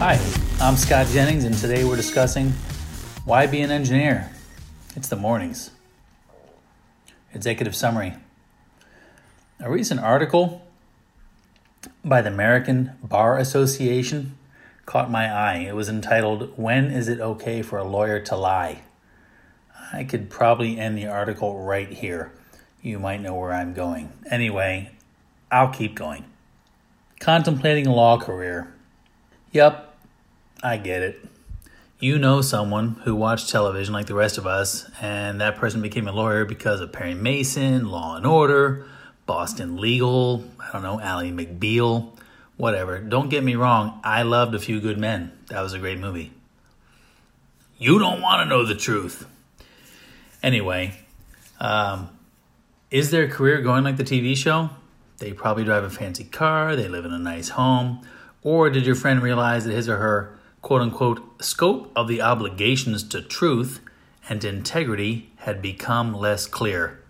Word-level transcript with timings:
Hi, 0.00 0.18
I'm 0.62 0.78
Scott 0.78 1.08
Jennings, 1.08 1.44
and 1.44 1.54
today 1.54 1.84
we're 1.84 1.94
discussing 1.94 2.52
why 3.26 3.46
be 3.46 3.60
an 3.60 3.70
engineer? 3.70 4.30
It's 4.96 5.08
the 5.08 5.16
mornings. 5.16 5.72
Executive 7.34 7.76
summary. 7.76 8.14
A 9.58 9.70
recent 9.70 10.00
article 10.00 10.66
by 12.02 12.22
the 12.22 12.30
American 12.30 12.92
Bar 13.02 13.36
Association 13.36 14.38
caught 14.86 15.10
my 15.10 15.30
eye. 15.30 15.66
It 15.68 15.76
was 15.76 15.90
entitled, 15.90 16.54
When 16.56 16.86
is 16.86 17.06
it 17.08 17.20
okay 17.20 17.60
for 17.60 17.76
a 17.76 17.84
lawyer 17.84 18.20
to 18.20 18.36
lie? 18.36 18.80
I 19.92 20.04
could 20.04 20.30
probably 20.30 20.78
end 20.78 20.96
the 20.96 21.08
article 21.08 21.62
right 21.62 21.92
here. 21.92 22.32
You 22.80 22.98
might 22.98 23.20
know 23.20 23.34
where 23.34 23.52
I'm 23.52 23.74
going. 23.74 24.14
Anyway, 24.30 24.92
I'll 25.52 25.68
keep 25.68 25.94
going. 25.94 26.24
Contemplating 27.18 27.86
a 27.86 27.94
law 27.94 28.18
career. 28.18 28.72
Yep, 29.52 29.88
I 30.62 30.76
get 30.76 31.02
it. 31.02 31.24
You 31.98 32.18
know 32.18 32.42
someone 32.42 33.00
who 33.04 33.14
watched 33.14 33.48
television 33.48 33.94
like 33.94 34.06
the 34.06 34.14
rest 34.14 34.36
of 34.36 34.46
us, 34.46 34.90
and 35.00 35.40
that 35.40 35.56
person 35.56 35.80
became 35.80 36.06
a 36.06 36.12
lawyer 36.12 36.44
because 36.44 36.80
of 36.82 36.92
Perry 36.92 37.14
Mason, 37.14 37.88
Law 37.88 38.16
and 38.16 38.26
Order, 38.26 38.86
Boston 39.24 39.78
Legal, 39.78 40.44
I 40.58 40.70
don't 40.72 40.82
know, 40.82 41.00
Ally 41.00 41.30
McBeal, 41.30 42.10
whatever. 42.58 42.98
Don't 42.98 43.30
get 43.30 43.42
me 43.42 43.54
wrong, 43.54 44.00
I 44.04 44.22
loved 44.22 44.54
A 44.54 44.58
Few 44.58 44.80
Good 44.80 44.98
Men. 44.98 45.32
That 45.48 45.62
was 45.62 45.72
a 45.72 45.78
great 45.78 45.98
movie. 45.98 46.32
You 47.78 47.98
don't 47.98 48.20
want 48.20 48.42
to 48.42 48.48
know 48.48 48.66
the 48.66 48.74
truth. 48.74 49.26
Anyway, 50.42 50.94
um, 51.58 52.10
is 52.90 53.10
their 53.10 53.28
career 53.28 53.62
going 53.62 53.84
like 53.84 53.96
the 53.96 54.04
TV 54.04 54.36
show? 54.36 54.68
They 55.18 55.32
probably 55.32 55.64
drive 55.64 55.84
a 55.84 55.90
fancy 55.90 56.24
car, 56.24 56.76
they 56.76 56.88
live 56.88 57.06
in 57.06 57.12
a 57.12 57.18
nice 57.18 57.50
home, 57.50 58.06
or 58.42 58.68
did 58.68 58.84
your 58.84 58.94
friend 58.94 59.22
realize 59.22 59.64
that 59.64 59.72
his 59.72 59.88
or 59.88 59.96
her 59.96 60.39
quote 60.62 60.82
unquote 60.82 61.42
scope 61.42 61.90
of 61.96 62.08
the 62.08 62.20
obligations 62.20 63.02
to 63.04 63.22
truth 63.22 63.80
and 64.28 64.44
integrity 64.44 65.30
had 65.36 65.62
become 65.62 66.14
less 66.14 66.46
clear. 66.46 67.02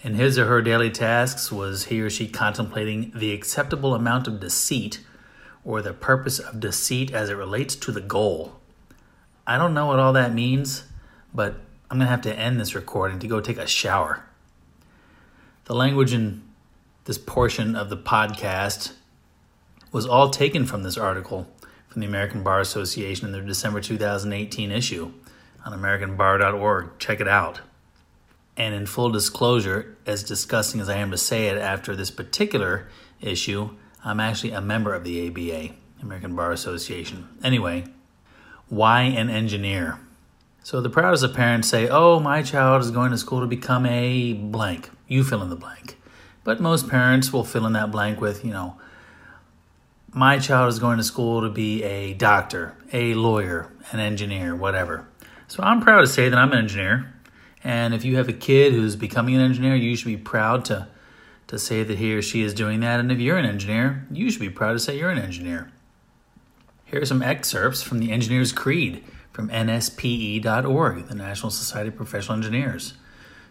In 0.00 0.14
his 0.14 0.38
or 0.38 0.46
her 0.46 0.62
daily 0.62 0.90
tasks, 0.90 1.50
was 1.50 1.86
he 1.86 2.00
or 2.00 2.08
she 2.08 2.28
contemplating 2.28 3.10
the 3.14 3.32
acceptable 3.32 3.94
amount 3.94 4.28
of 4.28 4.38
deceit 4.38 5.00
or 5.64 5.82
the 5.82 5.92
purpose 5.92 6.38
of 6.38 6.60
deceit 6.60 7.12
as 7.12 7.30
it 7.30 7.36
relates 7.36 7.74
to 7.76 7.90
the 7.90 8.00
goal? 8.00 8.60
I 9.46 9.58
don't 9.58 9.74
know 9.74 9.86
what 9.86 9.98
all 9.98 10.12
that 10.12 10.32
means, 10.32 10.84
but 11.34 11.54
I'm 11.90 11.98
going 11.98 12.06
to 12.06 12.10
have 12.10 12.22
to 12.22 12.38
end 12.38 12.60
this 12.60 12.74
recording 12.74 13.18
to 13.18 13.26
go 13.26 13.40
take 13.40 13.58
a 13.58 13.66
shower. 13.66 14.24
The 15.64 15.74
language 15.74 16.12
in 16.12 16.42
this 17.06 17.18
portion 17.18 17.74
of 17.74 17.90
the 17.90 17.96
podcast 17.96 18.92
was 19.90 20.06
all 20.06 20.30
taken 20.30 20.64
from 20.64 20.82
this 20.84 20.96
article 20.96 21.48
from 21.98 22.02
the 22.02 22.06
American 22.06 22.44
Bar 22.44 22.60
Association 22.60 23.26
in 23.26 23.32
their 23.32 23.42
December 23.42 23.80
2018 23.80 24.70
issue 24.70 25.10
on 25.64 25.76
AmericanBar.org. 25.76 26.96
Check 27.00 27.18
it 27.18 27.26
out. 27.26 27.60
And 28.56 28.72
in 28.72 28.86
full 28.86 29.10
disclosure, 29.10 29.96
as 30.06 30.22
disgusting 30.22 30.80
as 30.80 30.88
I 30.88 30.98
am 30.98 31.10
to 31.10 31.18
say 31.18 31.48
it 31.48 31.58
after 31.58 31.96
this 31.96 32.12
particular 32.12 32.86
issue, 33.20 33.70
I'm 34.04 34.20
actually 34.20 34.52
a 34.52 34.60
member 34.60 34.94
of 34.94 35.02
the 35.02 35.26
ABA, 35.26 35.74
American 36.00 36.36
Bar 36.36 36.52
Association. 36.52 37.28
Anyway, 37.42 37.86
why 38.68 39.02
an 39.02 39.28
engineer? 39.28 39.98
So 40.62 40.80
the 40.80 40.90
proudest 40.90 41.24
of 41.24 41.34
parents 41.34 41.66
say, 41.66 41.88
Oh, 41.88 42.20
my 42.20 42.42
child 42.42 42.80
is 42.82 42.92
going 42.92 43.10
to 43.10 43.18
school 43.18 43.40
to 43.40 43.48
become 43.48 43.84
a 43.86 44.34
blank. 44.34 44.90
You 45.08 45.24
fill 45.24 45.42
in 45.42 45.50
the 45.50 45.56
blank. 45.56 45.98
But 46.44 46.60
most 46.60 46.88
parents 46.88 47.32
will 47.32 47.42
fill 47.42 47.66
in 47.66 47.72
that 47.72 47.90
blank 47.90 48.20
with, 48.20 48.44
you 48.44 48.52
know, 48.52 48.76
my 50.18 50.36
child 50.36 50.68
is 50.68 50.80
going 50.80 50.98
to 50.98 51.04
school 51.04 51.42
to 51.42 51.48
be 51.48 51.84
a 51.84 52.12
doctor, 52.12 52.74
a 52.92 53.14
lawyer, 53.14 53.72
an 53.92 54.00
engineer, 54.00 54.52
whatever. 54.52 55.06
So 55.46 55.62
I'm 55.62 55.80
proud 55.80 56.00
to 56.00 56.08
say 56.08 56.28
that 56.28 56.36
I'm 56.36 56.50
an 56.50 56.58
engineer. 56.58 57.14
And 57.62 57.94
if 57.94 58.04
you 58.04 58.16
have 58.16 58.28
a 58.28 58.32
kid 58.32 58.72
who's 58.72 58.96
becoming 58.96 59.36
an 59.36 59.40
engineer, 59.40 59.76
you 59.76 59.94
should 59.94 60.08
be 60.08 60.16
proud 60.16 60.64
to, 60.66 60.88
to 61.46 61.56
say 61.56 61.84
that 61.84 61.98
he 61.98 62.12
or 62.14 62.20
she 62.20 62.42
is 62.42 62.52
doing 62.52 62.80
that. 62.80 62.98
And 62.98 63.12
if 63.12 63.20
you're 63.20 63.38
an 63.38 63.46
engineer, 63.46 64.08
you 64.10 64.28
should 64.28 64.40
be 64.40 64.50
proud 64.50 64.72
to 64.72 64.80
say 64.80 64.98
you're 64.98 65.10
an 65.10 65.20
engineer. 65.20 65.70
Here 66.84 67.00
are 67.00 67.06
some 67.06 67.22
excerpts 67.22 67.82
from 67.82 68.00
the 68.00 68.10
Engineer's 68.10 68.50
Creed 68.50 69.04
from 69.30 69.48
NSPE.org, 69.50 71.06
the 71.06 71.14
National 71.14 71.50
Society 71.50 71.90
of 71.90 71.96
Professional 71.96 72.36
Engineers. 72.36 72.94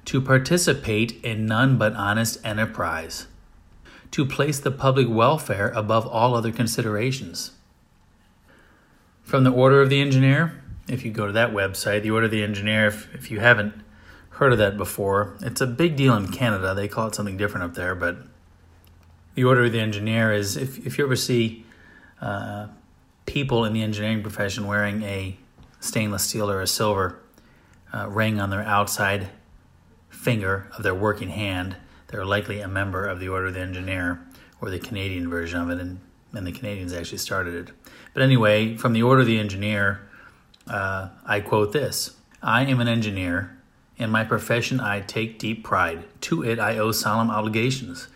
To 0.03 0.20
participate 0.20 1.24
in 1.24 1.46
none 1.46 1.78
but 1.78 1.94
honest 1.94 2.46
enterprise 2.46 3.28
to 4.12 4.25
place 4.25 4.59
the 4.59 4.72
public 4.72 5.07
welfare 5.09 5.69
above 5.69 6.06
all 6.07 6.35
other 6.35 6.51
considerations. 6.51 7.51
From 9.23 9.44
the 9.44 9.51
Order 9.51 9.81
of 9.81 9.90
the 9.90 10.00
Engineer, 10.00 10.62
if 10.88 11.03
you 11.03 11.12
go 11.12 11.28
to 11.28 11.34
that 11.34 11.51
website, 11.51 12.03
the 12.03 12.12
Order 12.12 12.25
of 12.25 12.31
the 12.31 12.44
Engineer, 12.44 12.88
if, 12.88 13.13
if 13.13 13.29
you 13.29 13.40
haven't 13.40 13.73
heard 14.31 14.53
of 14.53 14.57
that 14.57 14.78
before, 14.78 15.35
it's 15.41 15.62
a 15.62 15.67
big 15.67 15.96
deal 15.96 16.16
in 16.16 16.29
Canada. 16.29 16.73
They 16.73 16.88
call 16.88 17.07
it 17.07 17.16
something 17.16 17.38
different 17.38 17.66
up 17.66 17.73
there, 17.73 17.96
but 17.96 18.17
the 19.35 19.44
Order 19.44 19.66
of 19.66 19.72
the 19.72 19.79
Engineer 19.79 20.31
is 20.31 20.56
if, 20.56 20.85
if 20.85 20.97
you 20.97 21.03
ever 21.03 21.16
see 21.16 21.66
uh, 22.22 22.67
people 23.25 23.66
in 23.66 23.73
the 23.73 23.84
engineering 23.84 24.22
profession 24.22 24.66
wearing 24.66 25.03
a 25.03 25.38
stainless 25.79 26.23
steel 26.23 26.50
or 26.50 26.62
a 26.62 26.67
silver 26.67 27.19
uh, 27.94 28.07
ring 28.09 28.40
on 28.40 28.50
their 28.50 28.63
outside 28.63 29.29
finger 30.09 30.69
of 30.75 30.84
their 30.84 30.96
working 30.96 31.29
hand, 31.29 31.75
they're 32.07 32.25
likely 32.25 32.62
a 32.62 32.68
member 32.68 33.06
of 33.06 33.19
the 33.19 33.29
Order 33.29 33.47
of 33.47 33.53
the 33.53 33.59
Engineer 33.59 34.25
or 34.62 34.69
the 34.69 34.79
Canadian 34.79 35.29
version 35.29 35.59
of 35.59 35.69
it, 35.69 35.79
and, 35.79 36.00
and 36.34 36.47
the 36.47 36.51
Canadians 36.51 36.94
actually 36.94 37.18
started 37.18 37.53
it. 37.53 37.73
But 38.13 38.23
anyway, 38.23 38.75
from 38.75 38.94
the 38.94 39.03
Order 39.03 39.22
of 39.22 39.28
the 39.28 39.40
Engineer, 39.40 40.07
uh, 40.67 41.09
I 41.25 41.40
quote 41.40 41.73
this 41.73 42.16
I 42.41 42.63
am 42.66 42.79
an 42.79 42.88
engineer. 42.88 43.53
In 43.97 44.12
my 44.12 44.23
profession, 44.23 44.79
I 44.79 45.01
take 45.01 45.40
deep 45.40 45.63
pride. 45.63 46.06
To 46.22 46.44
it, 46.44 46.59
I 46.59 46.78
owe 46.78 46.91
solemn 46.91 47.31
obligations. 47.31 48.07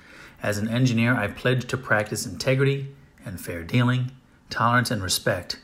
As 0.43 0.59
an 0.59 0.69
engineer, 0.69 1.15
I 1.15 1.27
pledge 1.27 1.65
to 1.67 1.77
practice 1.77 2.25
integrity 2.25 2.89
and 3.25 3.41
fair 3.41 3.63
dealing, 3.63 4.11
tolerance 4.49 4.91
and 4.91 5.01
respect, 5.01 5.59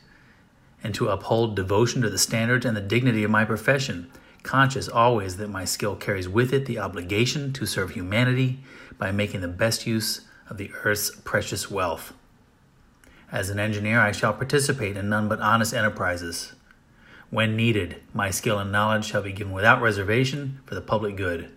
and 0.82 0.94
to 0.94 1.08
uphold 1.08 1.54
devotion 1.54 2.02
to 2.02 2.10
the 2.10 2.18
standards 2.18 2.66
and 2.66 2.76
the 2.76 2.80
dignity 2.80 3.22
of 3.22 3.30
my 3.30 3.44
profession 3.44 4.10
conscious 4.48 4.88
always 4.88 5.36
that 5.36 5.50
my 5.50 5.66
skill 5.66 5.94
carries 5.94 6.26
with 6.26 6.54
it 6.54 6.64
the 6.64 6.78
obligation 6.78 7.52
to 7.52 7.66
serve 7.66 7.90
humanity 7.90 8.58
by 8.96 9.12
making 9.12 9.42
the 9.42 9.46
best 9.46 9.86
use 9.86 10.22
of 10.48 10.56
the 10.56 10.70
earth's 10.84 11.10
precious 11.16 11.70
wealth. 11.70 12.14
As 13.30 13.50
an 13.50 13.58
engineer, 13.58 14.00
I 14.00 14.10
shall 14.10 14.32
participate 14.32 14.96
in 14.96 15.10
none 15.10 15.28
but 15.28 15.40
honest 15.40 15.74
enterprises. 15.74 16.54
When 17.28 17.56
needed, 17.56 18.00
my 18.14 18.30
skill 18.30 18.58
and 18.58 18.72
knowledge 18.72 19.04
shall 19.04 19.20
be 19.20 19.32
given 19.32 19.52
without 19.52 19.82
reservation 19.82 20.60
for 20.64 20.74
the 20.74 20.80
public 20.80 21.14
good. 21.14 21.50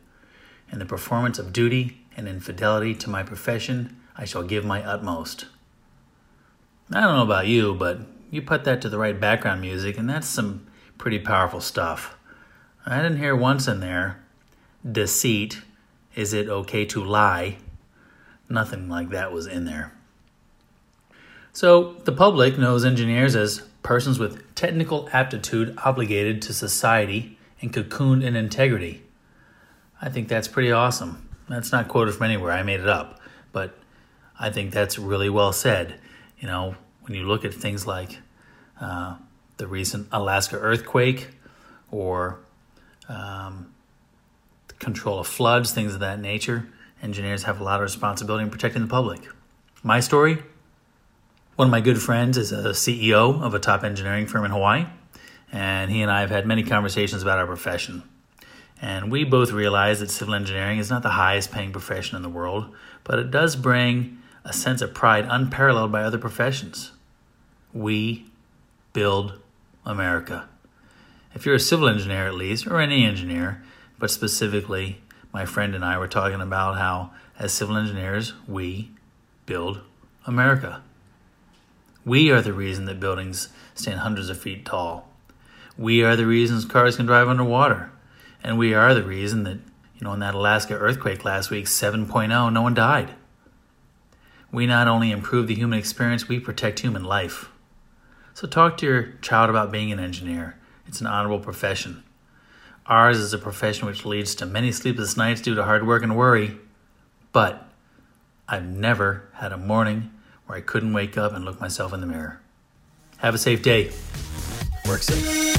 In 0.69 0.79
the 0.79 0.85
performance 0.85 1.39
of 1.39 1.53
duty 1.53 2.01
and 2.17 2.27
in 2.27 2.41
fidelity 2.41 2.93
to 2.95 3.09
my 3.09 3.23
profession, 3.23 3.95
I 4.17 4.25
shall 4.25 4.43
give 4.43 4.65
my 4.65 4.83
utmost. 4.83 5.45
I 6.91 6.99
don't 6.99 7.15
know 7.15 7.23
about 7.23 7.47
you, 7.47 7.73
but 7.73 8.01
you 8.29 8.41
put 8.41 8.65
that 8.65 8.81
to 8.81 8.89
the 8.89 8.99
right 8.99 9.17
background 9.17 9.61
music, 9.61 9.97
and 9.97 10.09
that's 10.09 10.27
some 10.27 10.67
pretty 10.97 11.19
powerful 11.19 11.61
stuff. 11.61 12.17
I 12.85 13.01
didn't 13.01 13.17
hear 13.17 13.35
once 13.35 13.67
in 13.67 13.79
there 13.79 14.21
deceit. 14.89 15.61
Is 16.15 16.33
it 16.33 16.49
okay 16.49 16.85
to 16.85 17.03
lie? 17.03 17.57
Nothing 18.49 18.89
like 18.89 19.09
that 19.09 19.31
was 19.31 19.47
in 19.47 19.65
there. 19.65 19.93
So 21.53 21.93
the 22.05 22.11
public 22.11 22.57
knows 22.57 22.83
engineers 22.83 23.35
as 23.35 23.61
persons 23.83 24.19
with 24.19 24.53
technical 24.55 25.09
aptitude 25.11 25.77
obligated 25.83 26.41
to 26.43 26.53
society 26.53 27.37
and 27.61 27.73
cocooned 27.73 28.23
in 28.23 28.35
integrity. 28.35 29.03
I 30.01 30.09
think 30.09 30.27
that's 30.27 30.47
pretty 30.47 30.71
awesome. 30.71 31.29
That's 31.49 31.71
not 31.71 31.87
quoted 31.87 32.13
from 32.13 32.25
anywhere, 32.25 32.51
I 32.51 32.63
made 32.63 32.79
it 32.79 32.89
up. 32.89 33.19
But 33.51 33.77
I 34.39 34.49
think 34.49 34.71
that's 34.71 34.97
really 34.97 35.29
well 35.29 35.53
said. 35.53 35.99
You 36.39 36.47
know, 36.47 36.75
when 37.01 37.15
you 37.15 37.27
look 37.27 37.45
at 37.45 37.53
things 37.53 37.85
like 37.85 38.17
uh, 38.79 39.17
the 39.57 39.67
recent 39.67 40.07
Alaska 40.11 40.57
earthquake 40.57 41.29
or 41.91 42.39
um, 43.09 43.73
control 44.79 45.19
of 45.19 45.27
floods, 45.27 45.71
things 45.71 45.93
of 45.93 45.99
that 45.99 46.19
nature. 46.19 46.67
Engineers 47.01 47.43
have 47.43 47.59
a 47.59 47.63
lot 47.63 47.75
of 47.75 47.83
responsibility 47.83 48.43
in 48.43 48.49
protecting 48.49 48.81
the 48.81 48.87
public. 48.87 49.21
My 49.83 49.99
story 49.99 50.43
one 51.61 51.67
of 51.67 51.71
my 51.71 51.81
good 51.81 52.01
friends 52.01 52.37
is 52.37 52.51
a 52.51 52.69
CEO 52.69 53.39
of 53.41 53.53
a 53.53 53.59
top 53.59 53.83
engineering 53.83 54.25
firm 54.25 54.45
in 54.45 54.51
Hawaii, 54.51 54.87
and 55.51 55.91
he 55.91 56.01
and 56.01 56.09
I 56.09 56.21
have 56.21 56.31
had 56.31 56.47
many 56.47 56.63
conversations 56.63 57.21
about 57.21 57.37
our 57.37 57.45
profession. 57.45 58.01
And 58.81 59.11
we 59.11 59.25
both 59.25 59.51
realize 59.51 59.99
that 59.99 60.09
civil 60.09 60.33
engineering 60.33 60.79
is 60.79 60.89
not 60.89 61.03
the 61.03 61.09
highest 61.09 61.51
paying 61.51 61.71
profession 61.71 62.15
in 62.15 62.23
the 62.23 62.29
world, 62.29 62.73
but 63.03 63.19
it 63.19 63.29
does 63.29 63.55
bring 63.55 64.17
a 64.43 64.53
sense 64.53 64.81
of 64.81 64.95
pride 64.95 65.27
unparalleled 65.29 65.91
by 65.91 66.01
other 66.01 66.17
professions. 66.17 66.93
We 67.73 68.25
build 68.93 69.39
America 69.85 70.49
if 71.33 71.45
you're 71.45 71.55
a 71.55 71.59
civil 71.59 71.87
engineer 71.87 72.27
at 72.27 72.35
least, 72.35 72.67
or 72.67 72.79
any 72.79 73.05
engineer, 73.05 73.63
but 73.99 74.11
specifically, 74.11 75.01
my 75.33 75.45
friend 75.45 75.75
and 75.75 75.85
I 75.85 75.97
were 75.97 76.07
talking 76.07 76.41
about 76.41 76.77
how, 76.77 77.11
as 77.39 77.53
civil 77.53 77.77
engineers, 77.77 78.33
we 78.47 78.91
build 79.45 79.81
America. 80.25 80.81
We 82.03 82.31
are 82.31 82.41
the 82.41 82.53
reason 82.53 82.85
that 82.85 82.99
buildings 82.99 83.49
stand 83.75 83.99
hundreds 83.99 84.29
of 84.29 84.39
feet 84.39 84.65
tall. 84.65 85.07
We 85.77 86.03
are 86.03 86.15
the 86.15 86.25
reasons 86.25 86.65
cars 86.65 86.97
can 86.97 87.05
drive 87.05 87.27
underwater. 87.27 87.91
And 88.43 88.57
we 88.57 88.73
are 88.73 88.93
the 88.93 89.03
reason 89.03 89.43
that, 89.43 89.59
you 89.95 90.01
know, 90.01 90.13
in 90.13 90.19
that 90.19 90.35
Alaska 90.35 90.73
earthquake 90.73 91.23
last 91.23 91.51
week, 91.51 91.65
7.0, 91.65 92.51
no 92.51 92.61
one 92.61 92.73
died. 92.73 93.13
We 94.51 94.65
not 94.65 94.87
only 94.87 95.11
improve 95.11 95.47
the 95.47 95.55
human 95.55 95.79
experience, 95.79 96.27
we 96.27 96.39
protect 96.39 96.79
human 96.79 97.03
life. 97.03 97.49
So 98.33 98.47
talk 98.47 98.77
to 98.77 98.85
your 98.85 99.03
child 99.21 99.49
about 99.49 99.71
being 99.71 99.91
an 99.91 99.99
engineer. 99.99 100.57
It's 100.87 101.01
an 101.01 101.07
honorable 101.07 101.39
profession. 101.39 102.03
Ours 102.85 103.17
is 103.17 103.33
a 103.33 103.37
profession 103.37 103.87
which 103.87 104.05
leads 104.05 104.35
to 104.35 104.45
many 104.45 104.71
sleepless 104.71 105.15
nights 105.15 105.41
due 105.41 105.55
to 105.55 105.63
hard 105.63 105.85
work 105.85 106.03
and 106.03 106.15
worry. 106.17 106.57
But 107.31 107.67
I've 108.47 108.65
never 108.65 109.29
had 109.33 109.51
a 109.51 109.57
morning 109.57 110.11
where 110.45 110.57
I 110.57 110.61
couldn't 110.61 110.93
wake 110.93 111.17
up 111.17 111.33
and 111.33 111.45
look 111.45 111.61
myself 111.61 111.93
in 111.93 112.01
the 112.01 112.07
mirror. 112.07 112.41
Have 113.17 113.35
a 113.35 113.37
safe 113.37 113.61
day. 113.61 113.91
Work 114.87 115.03
safe. 115.03 115.50